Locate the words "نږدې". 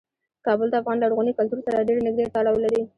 2.07-2.25